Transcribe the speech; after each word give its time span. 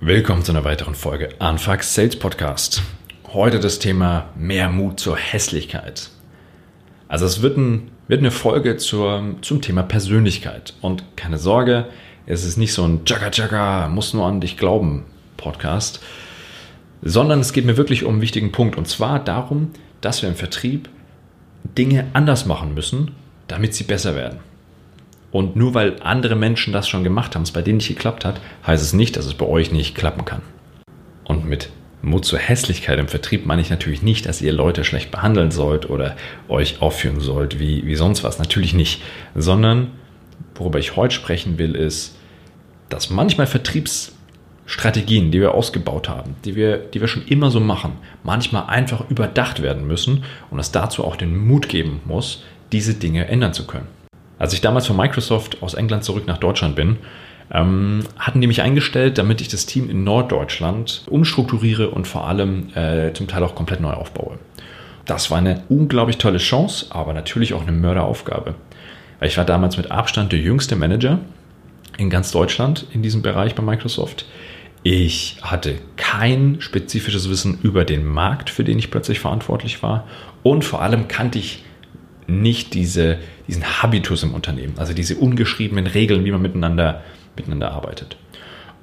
Willkommen 0.00 0.44
zu 0.44 0.52
einer 0.52 0.62
weiteren 0.62 0.94
Folge 0.94 1.30
Anfang 1.38 1.80
Sales 1.80 2.18
Podcast. 2.18 2.82
Heute 3.32 3.60
das 3.60 3.78
Thema 3.78 4.28
mehr 4.36 4.68
Mut 4.68 5.00
zur 5.00 5.16
Hässlichkeit. 5.16 6.10
Also 7.08 7.24
es 7.24 7.40
wird, 7.40 7.56
ein, 7.56 7.90
wird 8.06 8.20
eine 8.20 8.30
Folge 8.30 8.76
zur, 8.76 9.36
zum 9.40 9.62
Thema 9.62 9.82
Persönlichkeit. 9.82 10.74
Und 10.82 11.16
keine 11.16 11.38
Sorge, 11.38 11.86
es 12.26 12.44
ist 12.44 12.58
nicht 12.58 12.74
so 12.74 12.86
ein 12.86 13.00
Jagga 13.06 13.30
Jagga, 13.32 13.88
muss 13.88 14.12
nur 14.12 14.26
an 14.26 14.42
dich 14.42 14.58
glauben 14.58 15.06
Podcast, 15.38 16.00
sondern 17.00 17.40
es 17.40 17.54
geht 17.54 17.64
mir 17.64 17.78
wirklich 17.78 18.04
um 18.04 18.16
einen 18.16 18.22
wichtigen 18.22 18.52
Punkt. 18.52 18.76
Und 18.76 18.86
zwar 18.86 19.18
darum, 19.18 19.70
dass 20.02 20.20
wir 20.20 20.28
im 20.28 20.36
Vertrieb 20.36 20.90
Dinge 21.64 22.06
anders 22.12 22.44
machen 22.44 22.74
müssen, 22.74 23.12
damit 23.48 23.74
sie 23.74 23.84
besser 23.84 24.14
werden. 24.14 24.40
Und 25.30 25.56
nur 25.56 25.74
weil 25.74 25.96
andere 26.02 26.36
Menschen 26.36 26.72
das 26.72 26.88
schon 26.88 27.04
gemacht 27.04 27.34
haben, 27.34 27.42
es 27.42 27.50
bei 27.50 27.62
denen 27.62 27.78
nicht 27.78 27.88
geklappt 27.88 28.24
hat, 28.24 28.40
heißt 28.66 28.82
es 28.82 28.92
nicht, 28.92 29.16
dass 29.16 29.26
es 29.26 29.34
bei 29.34 29.46
euch 29.46 29.72
nicht 29.72 29.94
klappen 29.94 30.24
kann. 30.24 30.42
Und 31.24 31.44
mit 31.44 31.70
Mut 32.02 32.24
zur 32.24 32.38
Hässlichkeit 32.38 32.98
im 32.98 33.08
Vertrieb 33.08 33.46
meine 33.46 33.62
ich 33.62 33.70
natürlich 33.70 34.02
nicht, 34.02 34.26
dass 34.26 34.40
ihr 34.40 34.52
Leute 34.52 34.84
schlecht 34.84 35.10
behandeln 35.10 35.50
sollt 35.50 35.90
oder 35.90 36.16
euch 36.48 36.80
aufführen 36.80 37.20
sollt 37.20 37.58
wie, 37.58 37.84
wie 37.86 37.96
sonst 37.96 38.22
was. 38.22 38.38
Natürlich 38.38 38.74
nicht. 38.74 39.02
Sondern 39.34 39.90
worüber 40.54 40.78
ich 40.78 40.96
heute 40.96 41.14
sprechen 41.14 41.58
will, 41.58 41.74
ist, 41.74 42.16
dass 42.88 43.10
manchmal 43.10 43.46
Vertriebsstrategien, 43.46 45.32
die 45.32 45.40
wir 45.40 45.54
ausgebaut 45.54 46.08
haben, 46.08 46.36
die 46.44 46.54
wir, 46.54 46.78
die 46.78 47.00
wir 47.00 47.08
schon 47.08 47.26
immer 47.26 47.50
so 47.50 47.58
machen, 47.60 47.92
manchmal 48.22 48.66
einfach 48.68 49.10
überdacht 49.10 49.60
werden 49.60 49.86
müssen 49.86 50.24
und 50.50 50.60
es 50.60 50.70
dazu 50.70 51.04
auch 51.04 51.16
den 51.16 51.36
Mut 51.36 51.68
geben 51.68 52.00
muss, 52.04 52.44
diese 52.72 52.94
Dinge 52.94 53.26
ändern 53.28 53.52
zu 53.52 53.66
können. 53.66 53.88
Als 54.38 54.52
ich 54.52 54.60
damals 54.60 54.86
von 54.86 54.96
Microsoft 54.96 55.62
aus 55.62 55.74
England 55.74 56.04
zurück 56.04 56.26
nach 56.26 56.38
Deutschland 56.38 56.76
bin, 56.76 56.98
ähm, 57.52 58.00
hatten 58.18 58.40
die 58.40 58.46
mich 58.46 58.62
eingestellt, 58.62 59.18
damit 59.18 59.40
ich 59.40 59.48
das 59.48 59.66
Team 59.66 59.88
in 59.88 60.04
Norddeutschland 60.04 61.02
umstrukturiere 61.08 61.90
und 61.90 62.06
vor 62.06 62.26
allem 62.26 62.70
äh, 62.74 63.12
zum 63.12 63.28
Teil 63.28 63.44
auch 63.44 63.54
komplett 63.54 63.80
neu 63.80 63.92
aufbaue. 63.92 64.38
Das 65.04 65.30
war 65.30 65.38
eine 65.38 65.62
unglaublich 65.68 66.18
tolle 66.18 66.38
Chance, 66.38 66.86
aber 66.90 67.12
natürlich 67.12 67.54
auch 67.54 67.62
eine 67.62 67.72
Mörderaufgabe. 67.72 68.54
Weil 69.20 69.28
ich 69.28 69.38
war 69.38 69.44
damals 69.44 69.76
mit 69.76 69.90
Abstand 69.90 70.32
der 70.32 70.40
jüngste 70.40 70.76
Manager 70.76 71.20
in 71.96 72.10
ganz 72.10 72.32
Deutschland 72.32 72.86
in 72.92 73.02
diesem 73.02 73.22
Bereich 73.22 73.54
bei 73.54 73.62
Microsoft. 73.62 74.26
Ich 74.82 75.38
hatte 75.42 75.78
kein 75.96 76.56
spezifisches 76.60 77.30
Wissen 77.30 77.58
über 77.62 77.84
den 77.84 78.04
Markt, 78.04 78.50
für 78.50 78.64
den 78.64 78.78
ich 78.78 78.90
plötzlich 78.90 79.20
verantwortlich 79.20 79.82
war. 79.82 80.06
Und 80.42 80.64
vor 80.64 80.82
allem 80.82 81.08
kannte 81.08 81.38
ich 81.38 81.64
nicht 82.26 82.74
diese, 82.74 83.18
diesen 83.48 83.82
Habitus 83.82 84.22
im 84.22 84.34
Unternehmen, 84.34 84.74
also 84.76 84.92
diese 84.92 85.16
ungeschriebenen 85.16 85.86
Regeln, 85.86 86.24
wie 86.24 86.32
man 86.32 86.42
miteinander, 86.42 87.02
miteinander 87.36 87.72
arbeitet. 87.72 88.16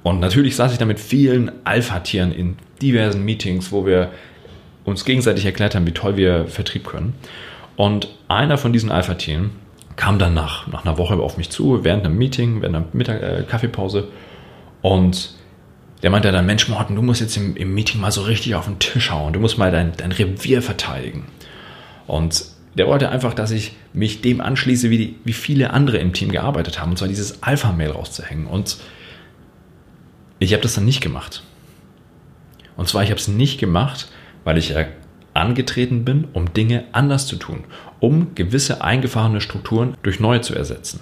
Und 0.02 0.20
natürlich 0.20 0.56
saß 0.56 0.72
ich 0.72 0.78
da 0.78 0.84
mit 0.84 1.00
vielen 1.00 1.50
Alpha-Tieren 1.64 2.32
in 2.32 2.56
diversen 2.80 3.24
Meetings, 3.24 3.72
wo 3.72 3.86
wir 3.86 4.10
uns 4.84 5.04
gegenseitig 5.04 5.46
erklärt 5.46 5.74
haben, 5.74 5.86
wie 5.86 5.92
toll 5.92 6.16
wir 6.16 6.46
Vertrieb 6.46 6.86
können. 6.86 7.14
Und 7.76 8.08
einer 8.28 8.58
von 8.58 8.72
diesen 8.72 8.90
Alpha-Tieren 8.90 9.50
kam 9.96 10.18
dann 10.18 10.34
nach, 10.34 10.66
nach 10.66 10.84
einer 10.84 10.98
Woche 10.98 11.14
auf 11.14 11.36
mich 11.36 11.50
zu, 11.50 11.84
während 11.84 12.04
einem 12.04 12.18
Meeting, 12.18 12.60
während 12.60 12.76
einer 12.76 12.86
Mittag 12.92 13.22
äh, 13.22 13.44
Kaffeepause. 13.48 14.08
Und 14.82 15.34
der 16.02 16.10
meinte 16.10 16.30
dann, 16.32 16.44
Mensch 16.44 16.68
Morten, 16.68 16.96
du 16.96 17.02
musst 17.02 17.22
jetzt 17.22 17.36
im, 17.36 17.56
im, 17.56 17.72
Meeting 17.72 18.00
mal 18.00 18.12
so 18.12 18.22
richtig 18.22 18.54
auf 18.54 18.66
den 18.66 18.78
Tisch 18.78 19.10
hauen. 19.10 19.32
Du 19.32 19.40
musst 19.40 19.56
mal 19.56 19.70
dein, 19.70 19.92
dein 19.96 20.12
Revier 20.12 20.60
verteidigen. 20.60 21.24
Und 22.06 22.44
der 22.76 22.86
wollte 22.86 23.08
einfach, 23.08 23.34
dass 23.34 23.50
ich 23.50 23.76
mich 23.92 24.20
dem 24.20 24.40
anschließe, 24.40 24.90
wie, 24.90 24.98
die, 24.98 25.16
wie 25.24 25.32
viele 25.32 25.70
andere 25.70 25.98
im 25.98 26.12
Team 26.12 26.32
gearbeitet 26.32 26.80
haben, 26.80 26.90
und 26.90 26.96
zwar 26.96 27.08
dieses 27.08 27.42
Alpha-Mail 27.42 27.90
rauszuhängen. 27.90 28.46
Und 28.46 28.78
ich 30.38 30.52
habe 30.52 30.62
das 30.62 30.74
dann 30.74 30.84
nicht 30.84 31.00
gemacht. 31.00 31.42
Und 32.76 32.88
zwar, 32.88 33.04
ich 33.04 33.10
habe 33.10 33.20
es 33.20 33.28
nicht 33.28 33.58
gemacht, 33.58 34.08
weil 34.42 34.58
ich 34.58 34.74
angetreten 35.32 36.04
bin, 36.04 36.26
um 36.32 36.52
Dinge 36.52 36.84
anders 36.92 37.26
zu 37.26 37.36
tun, 37.36 37.64
um 38.00 38.34
gewisse 38.34 38.82
eingefahrene 38.82 39.40
Strukturen 39.40 39.96
durch 40.02 40.20
neue 40.20 40.40
zu 40.40 40.54
ersetzen. 40.54 41.00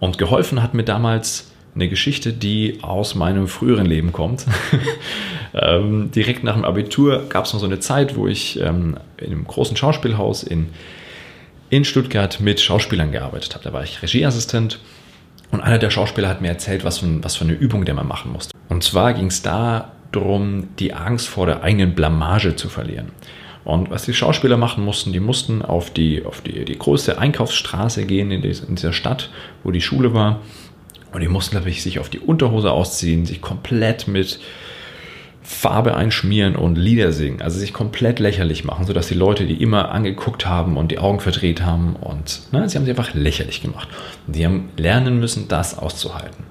Und 0.00 0.18
geholfen 0.18 0.62
hat 0.62 0.74
mir 0.74 0.84
damals 0.84 1.50
eine 1.78 1.88
Geschichte, 1.88 2.32
die 2.32 2.78
aus 2.82 3.14
meinem 3.14 3.46
früheren 3.46 3.86
Leben 3.86 4.12
kommt. 4.12 4.44
ähm, 5.54 6.10
direkt 6.10 6.42
nach 6.42 6.54
dem 6.54 6.64
Abitur 6.64 7.26
gab 7.28 7.44
es 7.44 7.52
noch 7.52 7.60
so 7.60 7.66
eine 7.66 7.78
Zeit, 7.78 8.16
wo 8.16 8.26
ich 8.26 8.58
ähm, 8.60 8.96
in 9.18 9.26
einem 9.26 9.44
großen 9.44 9.76
Schauspielhaus 9.76 10.42
in, 10.42 10.70
in 11.70 11.84
Stuttgart 11.84 12.40
mit 12.40 12.60
Schauspielern 12.60 13.12
gearbeitet 13.12 13.54
habe. 13.54 13.64
Da 13.64 13.72
war 13.72 13.84
ich 13.84 14.02
Regieassistent 14.02 14.80
und 15.52 15.60
einer 15.60 15.78
der 15.78 15.90
Schauspieler 15.90 16.28
hat 16.28 16.40
mir 16.40 16.48
erzählt, 16.48 16.84
was 16.84 16.98
für, 16.98 17.22
was 17.22 17.36
für 17.36 17.44
eine 17.44 17.54
Übung 17.54 17.84
der 17.84 17.94
man 17.94 18.08
machen 18.08 18.32
musste. 18.32 18.52
Und 18.68 18.82
zwar 18.82 19.14
ging 19.14 19.26
es 19.26 19.42
darum, 19.42 20.68
die 20.80 20.94
Angst 20.94 21.28
vor 21.28 21.46
der 21.46 21.62
eigenen 21.62 21.94
Blamage 21.94 22.56
zu 22.56 22.68
verlieren. 22.68 23.12
Und 23.64 23.90
was 23.90 24.04
die 24.04 24.14
Schauspieler 24.14 24.56
machen 24.56 24.84
mussten, 24.84 25.12
die 25.12 25.20
mussten 25.20 25.62
auf 25.62 25.90
die, 25.90 26.24
auf 26.24 26.40
die, 26.40 26.64
die 26.64 26.78
größte 26.78 27.18
Einkaufsstraße 27.18 28.04
gehen 28.04 28.30
in, 28.32 28.42
dieser 28.42 28.92
Stadt, 28.92 29.30
wo 29.62 29.70
die 29.70 29.80
Schule 29.80 30.12
war 30.12 30.40
und 31.12 31.20
die 31.20 31.28
mussten, 31.28 31.52
glaube 31.52 31.70
ich, 31.70 31.82
sich 31.82 31.98
auf 31.98 32.08
die 32.08 32.18
Unterhose 32.18 32.70
ausziehen, 32.70 33.26
sich 33.26 33.40
komplett 33.40 34.08
mit 34.08 34.40
Farbe 35.42 35.96
einschmieren 35.96 36.56
und 36.56 36.76
Lieder 36.76 37.10
singen. 37.12 37.40
Also 37.40 37.58
sich 37.58 37.72
komplett 37.72 38.18
lächerlich 38.18 38.64
machen, 38.64 38.84
sodass 38.84 39.08
die 39.08 39.14
Leute 39.14 39.46
die 39.46 39.62
immer 39.62 39.90
angeguckt 39.90 40.46
haben 40.46 40.76
und 40.76 40.90
die 40.90 40.98
Augen 40.98 41.20
verdreht 41.20 41.62
haben. 41.62 41.96
Und 41.96 42.52
ne, 42.52 42.68
sie 42.68 42.76
haben 42.76 42.84
sie 42.84 42.90
einfach 42.90 43.14
lächerlich 43.14 43.62
gemacht. 43.62 43.88
Und 44.26 44.36
die 44.36 44.44
haben 44.44 44.68
lernen 44.76 45.18
müssen, 45.18 45.48
das 45.48 45.78
auszuhalten. 45.78 46.44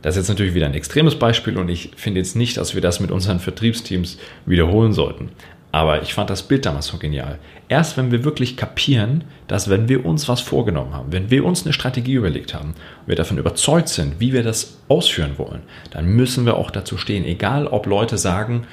Das 0.00 0.14
ist 0.14 0.22
jetzt 0.22 0.28
natürlich 0.28 0.54
wieder 0.54 0.66
ein 0.66 0.74
extremes 0.74 1.18
Beispiel 1.18 1.58
und 1.58 1.68
ich 1.68 1.90
finde 1.96 2.20
jetzt 2.20 2.36
nicht, 2.36 2.56
dass 2.56 2.74
wir 2.74 2.80
das 2.80 3.00
mit 3.00 3.10
unseren 3.10 3.40
Vertriebsteams 3.40 4.18
wiederholen 4.46 4.92
sollten. 4.92 5.30
Aber 5.76 6.00
ich 6.00 6.14
fand 6.14 6.30
das 6.30 6.42
Bild 6.42 6.64
damals 6.64 6.86
so 6.86 6.96
genial. 6.96 7.38
Erst 7.68 7.98
wenn 7.98 8.10
wir 8.10 8.24
wirklich 8.24 8.56
kapieren, 8.56 9.24
dass 9.46 9.68
wenn 9.68 9.90
wir 9.90 10.06
uns 10.06 10.26
was 10.26 10.40
vorgenommen 10.40 10.94
haben, 10.94 11.12
wenn 11.12 11.30
wir 11.30 11.44
uns 11.44 11.66
eine 11.66 11.74
Strategie 11.74 12.14
überlegt 12.14 12.54
haben, 12.54 12.72
wir 13.04 13.14
davon 13.14 13.36
überzeugt 13.36 13.90
sind, 13.90 14.18
wie 14.18 14.32
wir 14.32 14.42
das 14.42 14.78
ausführen 14.88 15.32
wollen, 15.36 15.60
dann 15.90 16.06
müssen 16.06 16.46
wir 16.46 16.56
auch 16.56 16.70
dazu 16.70 16.96
stehen, 16.96 17.26
egal 17.26 17.66
ob 17.66 17.84
Leute 17.84 18.16
sagen, 18.16 18.66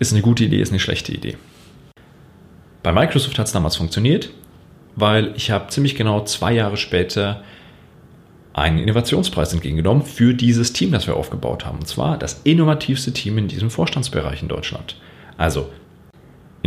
ist 0.00 0.12
eine 0.12 0.20
gute 0.20 0.44
Idee, 0.44 0.60
ist 0.60 0.68
eine 0.68 0.80
schlechte 0.80 1.12
Idee. 1.12 1.38
Bei 2.82 2.92
Microsoft 2.92 3.38
hat 3.38 3.46
es 3.46 3.52
damals 3.54 3.76
funktioniert, 3.76 4.28
weil 4.96 5.32
ich 5.34 5.50
habe 5.50 5.68
ziemlich 5.68 5.96
genau 5.96 6.24
zwei 6.24 6.52
Jahre 6.52 6.76
später 6.76 7.42
einen 8.52 8.78
Innovationspreis 8.78 9.54
entgegengenommen 9.54 10.02
für 10.02 10.34
dieses 10.34 10.74
Team, 10.74 10.92
das 10.92 11.06
wir 11.06 11.16
aufgebaut 11.16 11.64
haben. 11.64 11.78
Und 11.78 11.88
zwar 11.88 12.18
das 12.18 12.42
innovativste 12.44 13.14
Team 13.14 13.38
in 13.38 13.48
diesem 13.48 13.70
Vorstandsbereich 13.70 14.42
in 14.42 14.48
Deutschland. 14.48 14.96
Also 15.38 15.70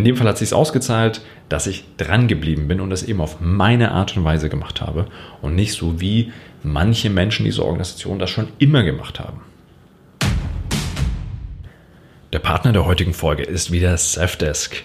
in 0.01 0.05
dem 0.05 0.17
Fall 0.17 0.27
hat 0.27 0.33
es 0.33 0.39
sich 0.39 0.53
ausgezahlt, 0.53 1.21
dass 1.47 1.67
ich 1.67 1.85
dran 1.97 2.27
geblieben 2.27 2.67
bin 2.67 2.81
und 2.81 2.89
das 2.89 3.03
eben 3.03 3.21
auf 3.21 3.39
meine 3.39 3.91
Art 3.91 4.17
und 4.17 4.23
Weise 4.23 4.49
gemacht 4.49 4.81
habe 4.81 5.05
und 5.43 5.53
nicht 5.53 5.73
so 5.73 6.01
wie 6.01 6.31
manche 6.63 7.11
Menschen 7.11 7.45
dieser 7.45 7.65
Organisation 7.65 8.17
das 8.17 8.31
schon 8.31 8.47
immer 8.57 8.81
gemacht 8.81 9.19
haben. 9.19 9.41
Der 12.33 12.39
Partner 12.39 12.73
der 12.73 12.87
heutigen 12.87 13.13
Folge 13.13 13.43
ist 13.43 13.71
wieder 13.71 13.95
Safdesk 13.95 14.81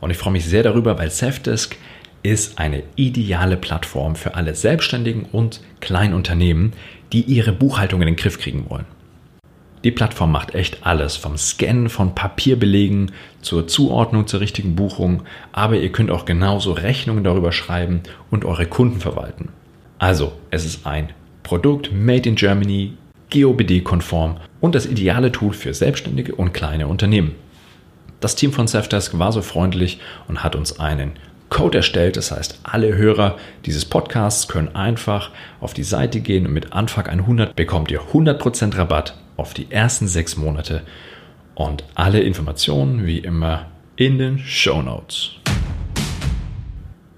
und 0.00 0.10
ich 0.10 0.18
freue 0.18 0.34
mich 0.34 0.44
sehr 0.44 0.62
darüber, 0.62 0.98
weil 0.98 1.10
Safdesk 1.10 1.76
ist 2.22 2.58
eine 2.58 2.82
ideale 2.94 3.56
Plattform 3.56 4.16
für 4.16 4.34
alle 4.34 4.54
Selbstständigen 4.54 5.24
und 5.32 5.62
Kleinunternehmen, 5.80 6.74
die 7.14 7.22
ihre 7.22 7.52
Buchhaltung 7.52 8.02
in 8.02 8.06
den 8.06 8.16
Griff 8.16 8.38
kriegen 8.38 8.68
wollen. 8.68 8.97
Die 9.88 9.92
Plattform 9.92 10.32
macht 10.32 10.54
echt 10.54 10.86
alles, 10.86 11.16
vom 11.16 11.38
Scannen 11.38 11.88
von 11.88 12.14
Papierbelegen 12.14 13.12
zur 13.40 13.66
Zuordnung 13.68 14.26
zur 14.26 14.40
richtigen 14.40 14.76
Buchung, 14.76 15.22
aber 15.50 15.76
ihr 15.76 15.90
könnt 15.90 16.10
auch 16.10 16.26
genauso 16.26 16.72
Rechnungen 16.72 17.24
darüber 17.24 17.52
schreiben 17.52 18.02
und 18.30 18.44
eure 18.44 18.66
Kunden 18.66 19.00
verwalten. 19.00 19.48
Also, 19.98 20.32
es 20.50 20.66
ist 20.66 20.86
ein 20.86 21.08
Produkt 21.42 21.90
made 21.90 22.28
in 22.28 22.34
Germany, 22.34 22.98
GOBD-konform 23.32 24.36
und 24.60 24.74
das 24.74 24.84
ideale 24.84 25.32
Tool 25.32 25.54
für 25.54 25.72
selbstständige 25.72 26.34
und 26.34 26.52
kleine 26.52 26.86
Unternehmen. 26.86 27.34
Das 28.20 28.36
Team 28.36 28.52
von 28.52 28.66
Safdesk 28.66 29.18
war 29.18 29.32
so 29.32 29.40
freundlich 29.40 30.00
und 30.28 30.44
hat 30.44 30.54
uns 30.54 30.78
einen 30.78 31.12
Code 31.48 31.78
erstellt. 31.78 32.18
Das 32.18 32.30
heißt, 32.30 32.60
alle 32.62 32.94
Hörer 32.94 33.38
dieses 33.64 33.86
Podcasts 33.86 34.48
können 34.48 34.76
einfach 34.76 35.30
auf 35.62 35.72
die 35.72 35.82
Seite 35.82 36.20
gehen 36.20 36.46
und 36.46 36.52
mit 36.52 36.74
Anfang 36.74 37.06
100 37.06 37.56
bekommt 37.56 37.90
ihr 37.90 38.02
100% 38.02 38.76
Rabatt 38.76 39.14
auf 39.38 39.54
die 39.54 39.70
ersten 39.70 40.06
sechs 40.06 40.36
Monate 40.36 40.82
und 41.54 41.84
alle 41.94 42.20
Informationen 42.20 43.06
wie 43.06 43.18
immer 43.18 43.66
in 43.96 44.18
den 44.18 44.38
Show 44.38 44.82
Notes. 44.82 45.30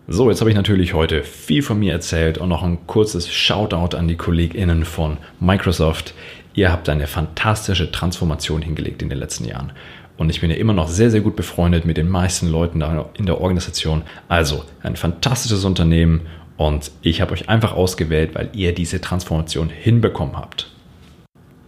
So, 0.06 0.28
jetzt 0.28 0.40
habe 0.40 0.50
ich 0.50 0.56
natürlich 0.56 0.94
heute 0.94 1.22
viel 1.22 1.62
von 1.62 1.78
mir 1.78 1.92
erzählt 1.92 2.38
und 2.38 2.48
noch 2.48 2.62
ein 2.62 2.86
kurzes 2.86 3.32
Shoutout 3.32 3.96
an 3.96 4.08
die 4.08 4.16
KollegInnen 4.16 4.84
von 4.84 5.18
Microsoft. 5.38 6.14
Ihr 6.54 6.72
habt 6.72 6.88
eine 6.88 7.06
fantastische 7.06 7.92
Transformation 7.92 8.60
hingelegt 8.60 9.02
in 9.02 9.08
den 9.08 9.18
letzten 9.18 9.44
Jahren. 9.44 9.72
Und 10.16 10.28
ich 10.28 10.40
bin 10.40 10.50
ja 10.50 10.56
immer 10.56 10.72
noch 10.72 10.88
sehr, 10.88 11.10
sehr 11.10 11.20
gut 11.20 11.36
befreundet 11.36 11.84
mit 11.84 11.96
den 11.96 12.08
meisten 12.08 12.50
Leuten 12.50 12.82
in 13.14 13.26
der 13.26 13.40
Organisation. 13.40 14.02
Also 14.28 14.64
ein 14.82 14.96
fantastisches 14.96 15.64
Unternehmen 15.64 16.22
und 16.56 16.90
ich 17.02 17.20
habe 17.20 17.32
euch 17.32 17.48
einfach 17.48 17.72
ausgewählt, 17.72 18.34
weil 18.34 18.50
ihr 18.52 18.74
diese 18.74 19.00
Transformation 19.00 19.70
hinbekommen 19.70 20.36
habt. 20.36 20.70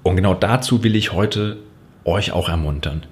Und 0.03 0.17
genau 0.17 0.35
dazu 0.35 0.83
will 0.83 0.97
ich 0.97 1.13
heute 1.13 1.59
euch 2.05 2.33
auch 2.33 2.49
ermuntern. 2.49 3.03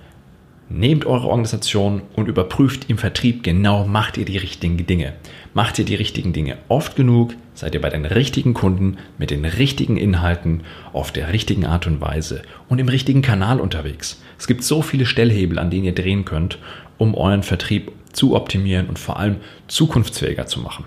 Nehmt 0.69 1.05
eure 1.05 1.27
Organisation 1.27 2.03
und 2.15 2.29
überprüft 2.29 2.89
im 2.89 2.97
Vertrieb 2.97 3.43
genau, 3.43 3.87
macht 3.87 4.17
ihr 4.17 4.25
die 4.25 4.39
richtigen 4.39 4.87
Dinge. 4.87 5.15
Macht 5.53 5.81
ihr 5.81 5.85
die 5.85 5.97
richtigen 5.97 6.33
Dinge 6.33 6.59
oft 6.69 6.95
genug, 6.95 7.35
seid 7.55 7.75
ihr 7.75 7.81
bei 7.81 7.91
den 7.91 8.05
richtigen 8.05 8.55
Kunden 8.55 8.99
mit 9.19 9.33
den 9.33 9.45
richtigen 9.45 9.97
Inhalten 9.97 10.63
auf 10.93 11.11
der 11.11 11.33
richtigen 11.33 11.67
Art 11.67 11.89
und 11.89 12.01
Weise 12.01 12.43
und 12.69 12.79
im 12.79 12.89
richtigen 12.89 13.21
Kanal 13.21 13.59
unterwegs. 13.59 14.23
Es 14.39 14.47
gibt 14.47 14.63
so 14.63 14.81
viele 14.81 15.07
Stellhebel, 15.07 15.59
an 15.59 15.71
denen 15.71 15.87
ihr 15.87 15.95
drehen 15.95 16.25
könnt, 16.25 16.59
um 16.99 17.17
euren 17.17 17.43
Vertrieb 17.43 17.91
zu 18.13 18.37
optimieren 18.37 18.89
und 18.89 18.99
vor 18.99 19.19
allem 19.19 19.37
zukunftsfähiger 19.67 20.47
zu 20.47 20.61
machen. 20.61 20.85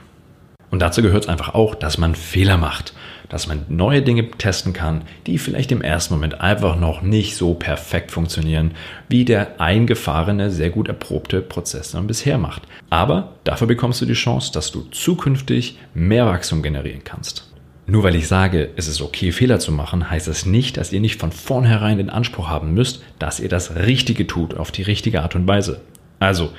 Und 0.73 0.79
dazu 0.79 1.03
gehört 1.03 1.25
es 1.25 1.29
einfach 1.29 1.53
auch, 1.53 1.75
dass 1.75 1.99
man 1.99 2.15
Fehler 2.15 2.57
macht, 2.57 2.95
dass 3.29 3.45
man 3.45 3.63
neue 3.69 4.01
Dinge 4.01 4.31
testen 4.31 4.73
kann, 4.73 5.03
die 5.27 5.37
vielleicht 5.37 5.71
im 5.71 5.83
ersten 5.83 6.15
Moment 6.15 6.41
einfach 6.41 6.79
noch 6.79 7.03
nicht 7.03 7.35
so 7.35 7.53
perfekt 7.53 8.09
funktionieren, 8.09 8.71
wie 9.07 9.23
der 9.23 9.61
eingefahrene, 9.61 10.49
sehr 10.49 10.71
gut 10.71 10.87
erprobte 10.87 11.41
Prozess 11.41 11.91
dann 11.91 12.07
bisher 12.07 12.39
macht. 12.39 12.63
Aber 12.89 13.35
dafür 13.43 13.67
bekommst 13.67 14.01
du 14.01 14.07
die 14.07 14.13
Chance, 14.13 14.51
dass 14.51 14.71
du 14.71 14.81
zukünftig 14.89 15.77
mehr 15.93 16.25
Wachstum 16.25 16.63
generieren 16.63 17.03
kannst. 17.03 17.53
Nur 17.85 18.01
weil 18.01 18.15
ich 18.15 18.27
sage, 18.27 18.71
es 18.75 18.87
ist 18.87 18.99
okay, 18.99 19.31
Fehler 19.31 19.59
zu 19.59 19.71
machen, 19.71 20.09
heißt 20.09 20.27
das 20.27 20.47
nicht, 20.47 20.77
dass 20.77 20.91
ihr 20.91 21.01
nicht 21.01 21.19
von 21.19 21.31
vornherein 21.31 21.99
den 21.99 22.09
Anspruch 22.09 22.47
haben 22.47 22.73
müsst, 22.73 23.03
dass 23.19 23.39
ihr 23.39 23.49
das 23.49 23.75
Richtige 23.75 24.25
tut, 24.25 24.57
auf 24.57 24.71
die 24.71 24.81
richtige 24.81 25.21
Art 25.21 25.35
und 25.35 25.47
Weise. 25.47 25.81
Also, 26.17 26.51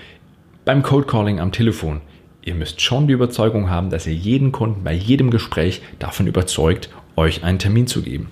beim 0.64 0.84
Code 0.84 1.08
Calling 1.08 1.40
am 1.40 1.50
Telefon, 1.50 2.00
Ihr 2.46 2.55
müsst 2.55 2.82
schon 2.82 3.06
die 3.06 3.14
Überzeugung 3.14 3.70
haben, 3.70 3.88
dass 3.88 4.06
ihr 4.06 4.12
jeden 4.12 4.52
Kunden 4.52 4.85
bei 4.85 4.93
jedem 4.93 5.31
Gespräch 5.31 5.81
davon 5.99 6.26
überzeugt, 6.26 6.91
euch 7.17 7.43
einen 7.43 7.58
Termin 7.58 7.87
zu 7.87 8.02
geben. 8.02 8.29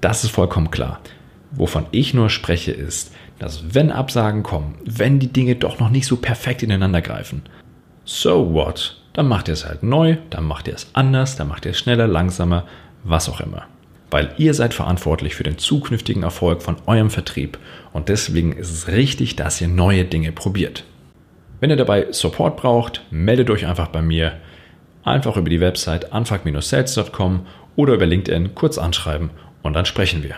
Das 0.00 0.24
ist 0.24 0.30
vollkommen 0.30 0.70
klar. 0.70 1.00
Wovon 1.50 1.84
ich 1.90 2.14
nur 2.14 2.30
spreche, 2.30 2.72
ist, 2.72 3.12
dass 3.38 3.74
wenn 3.74 3.90
Absagen 3.90 4.42
kommen, 4.42 4.76
wenn 4.86 5.18
die 5.18 5.30
Dinge 5.30 5.54
doch 5.56 5.78
noch 5.78 5.90
nicht 5.90 6.06
so 6.06 6.16
perfekt 6.16 6.62
ineinander 6.62 7.02
greifen, 7.02 7.42
so 8.06 8.54
what? 8.54 8.96
Dann 9.12 9.28
macht 9.28 9.48
ihr 9.48 9.54
es 9.54 9.66
halt 9.66 9.82
neu, 9.82 10.16
dann 10.30 10.44
macht 10.44 10.66
ihr 10.66 10.74
es 10.74 10.88
anders, 10.94 11.36
dann 11.36 11.48
macht 11.48 11.66
ihr 11.66 11.72
es 11.72 11.78
schneller, 11.78 12.06
langsamer, 12.06 12.64
was 13.04 13.28
auch 13.28 13.40
immer. 13.40 13.64
Weil 14.10 14.32
ihr 14.38 14.54
seid 14.54 14.72
verantwortlich 14.72 15.34
für 15.34 15.42
den 15.42 15.58
zukünftigen 15.58 16.22
Erfolg 16.22 16.62
von 16.62 16.76
eurem 16.86 17.10
Vertrieb 17.10 17.58
und 17.92 18.08
deswegen 18.08 18.52
ist 18.52 18.70
es 18.70 18.88
richtig, 18.88 19.36
dass 19.36 19.60
ihr 19.60 19.68
neue 19.68 20.06
Dinge 20.06 20.32
probiert. 20.32 20.84
Wenn 21.62 21.70
ihr 21.70 21.76
dabei 21.76 22.10
Support 22.10 22.56
braucht, 22.56 23.02
meldet 23.12 23.48
euch 23.48 23.66
einfach 23.66 23.86
bei 23.86 24.02
mir. 24.02 24.32
Einfach 25.04 25.36
über 25.36 25.48
die 25.48 25.60
Website 25.60 26.12
anfang-sales.com 26.12 27.46
oder 27.76 27.94
über 27.94 28.04
LinkedIn 28.04 28.56
kurz 28.56 28.78
anschreiben 28.78 29.30
und 29.62 29.74
dann 29.74 29.86
sprechen 29.86 30.24
wir. 30.24 30.34